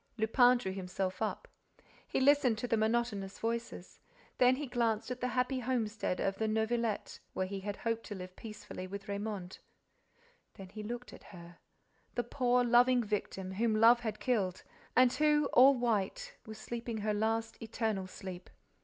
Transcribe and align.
Lupin 0.17 0.57
drew 0.57 0.71
himself 0.71 1.21
up. 1.21 1.47
He 2.07 2.19
listened 2.19 2.57
to 2.57 2.67
the 2.67 2.75
monotonous 2.75 3.37
voices. 3.37 3.99
Then 4.39 4.55
he 4.55 4.65
glanced 4.65 5.11
at 5.11 5.21
the 5.21 5.27
happy 5.27 5.59
homestead 5.59 6.19
of 6.19 6.39
the 6.39 6.47
Neuvillette, 6.47 7.19
where 7.33 7.45
he 7.45 7.59
had 7.59 7.75
hoped 7.75 8.03
to 8.05 8.15
live 8.15 8.35
peacefully 8.35 8.87
with 8.87 9.07
Raymonde. 9.07 9.59
Then 10.55 10.69
he 10.69 10.81
looked 10.81 11.13
at 11.13 11.25
her, 11.25 11.59
the 12.15 12.23
poor, 12.23 12.63
loving 12.63 13.03
victim, 13.03 13.51
whom 13.51 13.75
love 13.75 13.99
had 13.99 14.19
killed 14.19 14.63
and 14.95 15.13
who, 15.13 15.45
all 15.53 15.77
white, 15.77 16.35
was 16.47 16.57
sleeping 16.57 16.97
her 17.01 17.13
last, 17.13 17.61
eternal 17.61 18.07
sleep. 18.07 18.49